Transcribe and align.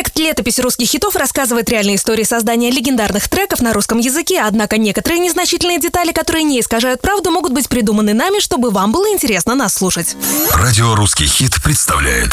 Проект 0.00 0.18
«Летопись 0.18 0.58
русских 0.58 0.88
хитов» 0.88 1.14
рассказывает 1.14 1.68
реальные 1.68 1.96
истории 1.96 2.22
создания 2.22 2.70
легендарных 2.70 3.28
треков 3.28 3.60
на 3.60 3.74
русском 3.74 3.98
языке, 3.98 4.40
однако 4.40 4.78
некоторые 4.78 5.18
незначительные 5.18 5.78
детали, 5.78 6.12
которые 6.12 6.42
не 6.42 6.58
искажают 6.58 7.02
правду, 7.02 7.30
могут 7.30 7.52
быть 7.52 7.68
придуманы 7.68 8.14
нами, 8.14 8.40
чтобы 8.40 8.70
вам 8.70 8.92
было 8.92 9.12
интересно 9.12 9.54
нас 9.54 9.74
слушать. 9.74 10.16
Радио 10.54 10.94
«Русский 10.94 11.26
хит» 11.26 11.62
представляет. 11.62 12.30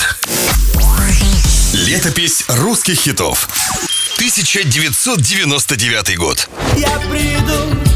Летопись 1.73 2.45
русских 2.47 3.01
хитов 3.01 3.49
1999 4.15 6.17
год. 6.17 6.47
Я 6.77 6.97
приду 6.99 7.86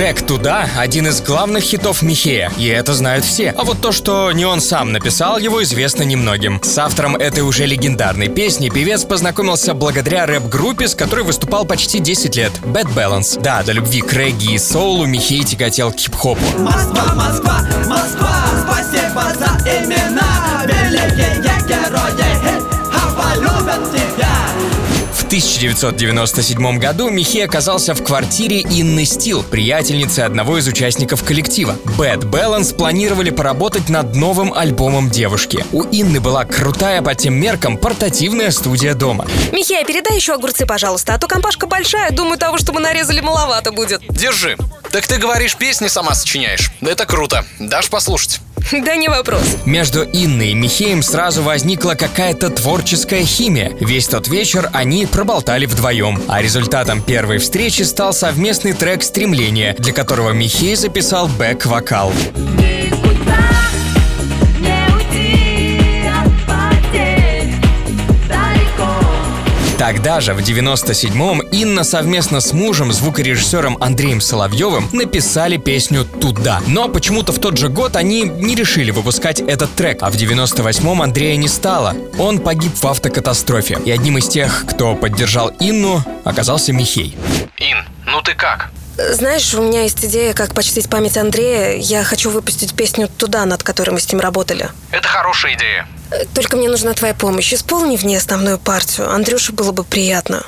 Трек 0.00 0.22
«Туда»— 0.22 0.66
один 0.78 1.08
из 1.08 1.20
главных 1.20 1.62
хитов 1.62 2.00
Михея, 2.00 2.50
и 2.56 2.64
это 2.64 2.94
знают 2.94 3.22
все. 3.22 3.50
А 3.50 3.64
вот 3.64 3.82
то, 3.82 3.92
что 3.92 4.32
не 4.32 4.46
он 4.46 4.62
сам 4.62 4.92
написал 4.92 5.36
его, 5.36 5.62
известно 5.62 6.04
немногим. 6.04 6.58
С 6.62 6.78
автором 6.78 7.16
этой 7.16 7.40
уже 7.40 7.66
легендарной 7.66 8.28
песни 8.28 8.70
певец 8.70 9.04
познакомился 9.04 9.74
благодаря 9.74 10.24
рэп-группе, 10.24 10.88
с 10.88 10.94
которой 10.94 11.24
выступал 11.24 11.66
почти 11.66 11.98
10 11.98 12.34
лет— 12.34 12.52
Bad 12.62 12.94
Balance. 12.94 13.38
Да, 13.42 13.62
до 13.62 13.72
любви 13.72 14.00
к 14.00 14.10
регги 14.14 14.54
и 14.54 14.58
соулу 14.58 15.04
Михей 15.04 15.44
тяготел 15.44 15.92
к 15.92 15.98
хип-хопу. 15.98 16.40
Москва, 16.56 17.14
Москва, 17.14 17.59
1997 25.30 26.78
году 26.78 27.08
Михей 27.08 27.44
оказался 27.44 27.94
в 27.94 28.02
квартире 28.02 28.62
Инны 28.62 29.04
Стил, 29.04 29.44
приятельницы 29.44 30.20
одного 30.20 30.58
из 30.58 30.66
участников 30.66 31.22
коллектива. 31.22 31.76
Bad 31.96 32.22
Balance 32.22 32.74
планировали 32.74 33.30
поработать 33.30 33.88
над 33.88 34.16
новым 34.16 34.52
альбомом 34.52 35.08
девушки. 35.08 35.64
У 35.70 35.84
Инны 35.84 36.18
была 36.18 36.44
крутая 36.44 37.00
по 37.00 37.14
тем 37.14 37.34
меркам 37.34 37.78
портативная 37.78 38.50
студия 38.50 38.94
дома. 38.94 39.24
Михея, 39.52 39.84
передай 39.84 40.16
еще 40.16 40.34
огурцы, 40.34 40.66
пожалуйста, 40.66 41.14
а 41.14 41.18
то 41.18 41.28
компашка 41.28 41.68
большая, 41.68 42.10
думаю, 42.10 42.36
того, 42.36 42.58
что 42.58 42.72
мы 42.72 42.80
нарезали, 42.80 43.20
маловато 43.20 43.70
будет. 43.70 44.02
Держи. 44.08 44.56
Так 44.90 45.06
ты 45.06 45.18
говоришь, 45.18 45.54
песни 45.54 45.86
сама 45.86 46.16
сочиняешь. 46.16 46.72
Это 46.80 47.06
круто. 47.06 47.44
Дашь 47.60 47.88
послушать? 47.88 48.40
Да 48.72 48.96
не 48.96 49.08
вопрос. 49.08 49.42
Между 49.64 50.02
Инной 50.04 50.50
и 50.50 50.54
Михеем 50.54 51.02
сразу 51.02 51.42
возникла 51.42 51.94
какая-то 51.94 52.50
творческая 52.50 53.24
химия. 53.24 53.72
Весь 53.80 54.08
тот 54.08 54.28
вечер 54.28 54.70
они 54.72 55.06
проболтали 55.06 55.66
вдвоем. 55.66 56.20
А 56.28 56.42
результатом 56.42 57.02
первой 57.02 57.38
встречи 57.38 57.82
стал 57.82 58.12
совместный 58.12 58.72
трек 58.72 59.02
«Стремление», 59.02 59.74
для 59.78 59.92
которого 59.92 60.30
Михей 60.32 60.76
записал 60.76 61.28
бэк-вокал. 61.28 62.12
Никуда 62.36 63.49
Тогда 69.90 70.20
же, 70.20 70.34
в 70.34 70.38
97-м, 70.38 71.40
Инна 71.40 71.82
совместно 71.82 72.40
с 72.40 72.52
мужем, 72.52 72.92
звукорежиссером 72.92 73.76
Андреем 73.82 74.20
Соловьевым, 74.20 74.88
написали 74.92 75.56
песню 75.56 76.04
«Туда». 76.04 76.60
Но 76.68 76.88
почему-то 76.88 77.32
в 77.32 77.40
тот 77.40 77.56
же 77.56 77.68
год 77.68 77.96
они 77.96 78.22
не 78.22 78.54
решили 78.54 78.92
выпускать 78.92 79.40
этот 79.40 79.74
трек, 79.74 80.04
а 80.04 80.10
в 80.10 80.14
98-м 80.14 81.02
Андрея 81.02 81.36
не 81.36 81.48
стало. 81.48 81.96
Он 82.20 82.38
погиб 82.38 82.72
в 82.72 82.86
автокатастрофе. 82.86 83.80
И 83.84 83.90
одним 83.90 84.18
из 84.18 84.28
тех, 84.28 84.64
кто 84.64 84.94
поддержал 84.94 85.50
Инну, 85.58 86.04
оказался 86.22 86.72
Михей. 86.72 87.16
Ин, 87.58 87.84
ну 88.06 88.22
ты 88.22 88.34
как? 88.34 88.70
Знаешь, 88.96 89.52
у 89.54 89.62
меня 89.62 89.82
есть 89.82 90.04
идея, 90.04 90.34
как 90.34 90.54
почтить 90.54 90.88
память 90.88 91.18
Андрея. 91.18 91.76
Я 91.78 92.04
хочу 92.04 92.30
выпустить 92.30 92.74
песню 92.74 93.08
«Туда», 93.08 93.44
над 93.44 93.64
которой 93.64 93.90
мы 93.90 93.98
с 93.98 94.12
ним 94.12 94.20
работали. 94.20 94.68
Это 94.92 95.08
хорошая 95.08 95.54
идея. 95.54 95.88
Только 96.34 96.56
мне 96.56 96.68
нужна 96.68 96.92
твоя 96.94 97.14
помощь. 97.14 97.52
Исполни 97.52 97.96
в 97.96 98.04
ней 98.04 98.16
основную 98.16 98.58
партию. 98.58 99.10
Андрюше 99.10 99.52
было 99.52 99.72
бы 99.72 99.84
приятно. 99.84 100.44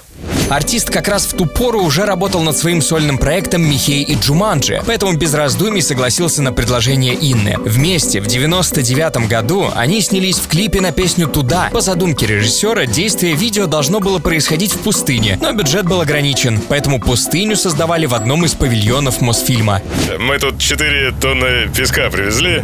Артист 0.49 0.91
как 0.91 1.09
раз 1.09 1.25
в 1.25 1.33
ту 1.33 1.47
пору 1.47 1.83
уже 1.83 2.05
работал 2.05 2.43
над 2.43 2.57
своим 2.57 2.83
сольным 2.83 3.17
проектом 3.17 3.63
«Михей 3.63 4.03
и 4.03 4.15
Джуманджи», 4.15 4.83
поэтому 4.87 5.17
без 5.17 5.33
раздумий 5.33 5.81
согласился 5.81 6.43
на 6.43 6.53
предложение 6.53 7.15
Инны. 7.15 7.57
Вместе 7.59 8.21
в 8.21 8.27
99 8.27 9.29
году 9.29 9.71
они 9.75 10.03
снялись 10.03 10.37
в 10.37 10.49
клипе 10.49 10.83
на 10.83 10.93
песню 10.93 11.27
«Туда». 11.27 11.71
По 11.73 11.81
задумке 11.81 12.27
режиссера, 12.27 12.85
действие 12.85 13.35
видео 13.35 13.67
должно 13.67 14.01
было 14.01 14.19
происходить 14.19 14.75
в 14.75 14.81
пустыне, 14.81 15.39
но 15.41 15.53
бюджет 15.53 15.87
был 15.87 16.03
ограничен, 16.03 16.61
поэтому 16.69 17.01
пустыню 17.01 17.57
создавали 17.57 18.05
в 18.05 18.15
одном 18.15 18.45
из 18.45 18.53
павильонов 18.53 19.23
Мосфильма. 19.23 19.81
Мы 20.19 20.39
тут 20.39 20.59
4 20.59 21.13
тонны 21.13 21.69
песка 21.75 22.11
привезли. 22.11 22.63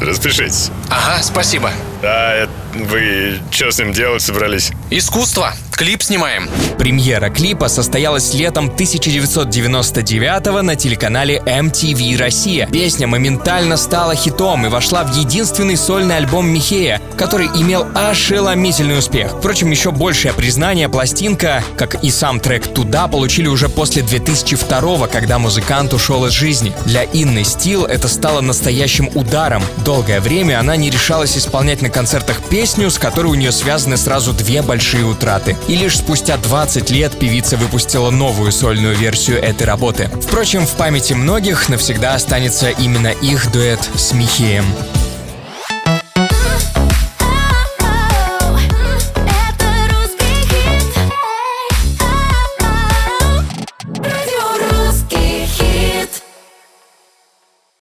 Распишитесь. 0.00 0.70
Ага, 0.90 1.22
спасибо. 1.22 1.70
А 2.02 2.48
вы 2.74 3.40
что 3.50 3.70
с 3.70 3.78
ним 3.78 3.92
делать 3.92 4.22
собрались? 4.22 4.72
Искусство. 4.90 5.52
Клип 5.72 6.02
снимаем. 6.02 6.48
Премьера 6.78 7.28
клипа 7.28 7.68
состоялась 7.68 8.32
летом 8.32 8.66
1999 8.66 10.62
на 10.62 10.74
телеканале 10.74 11.42
MTV 11.44 12.16
Россия. 12.16 12.66
Песня 12.66 13.06
моментально 13.06 13.76
стала 13.76 14.14
хитом 14.14 14.64
и 14.64 14.70
вошла 14.70 15.04
в 15.04 15.14
единственный 15.14 15.76
сольный 15.76 16.16
альбом 16.16 16.48
Михея, 16.48 17.02
который 17.18 17.48
имел 17.48 17.86
ошеломительный 17.94 18.98
успех. 18.98 19.32
Впрочем, 19.36 19.70
еще 19.70 19.90
большее 19.90 20.32
признание 20.32 20.88
пластинка, 20.88 21.62
как 21.76 22.02
и 22.02 22.10
сам 22.10 22.40
трек 22.40 22.66
«Туда» 22.72 23.06
получили 23.06 23.48
уже 23.48 23.68
после 23.68 24.02
2002 24.02 25.08
когда 25.08 25.38
музыкант 25.38 25.92
ушел 25.92 26.24
из 26.24 26.32
жизни. 26.32 26.72
Для 26.86 27.04
Инны 27.04 27.44
Стил 27.44 27.84
это 27.84 28.08
стало 28.08 28.40
настоящим 28.40 29.10
ударом. 29.14 29.62
Долгое 29.84 30.20
время 30.20 30.58
она 30.58 30.76
не 30.76 30.88
решалась 30.88 31.36
исполнять 31.36 31.82
на 31.82 31.90
концертах 31.90 32.42
песню, 32.48 32.90
с 32.90 32.98
которой 32.98 33.26
у 33.26 33.34
нее 33.34 33.52
связаны 33.52 33.98
сразу 33.98 34.32
две 34.32 34.62
большие 34.76 35.06
утраты. 35.06 35.56
И 35.68 35.74
лишь 35.74 35.96
спустя 35.96 36.36
20 36.36 36.90
лет 36.90 37.18
певица 37.18 37.56
выпустила 37.56 38.10
новую 38.10 38.52
сольную 38.52 38.94
версию 38.94 39.42
этой 39.42 39.62
работы. 39.66 40.10
Впрочем, 40.22 40.66
в 40.66 40.72
памяти 40.72 41.14
многих 41.14 41.70
навсегда 41.70 42.12
останется 42.12 42.68
именно 42.68 43.08
их 43.08 43.50
дуэт 43.50 43.80
с 43.94 44.12
Михеем. 44.12 44.66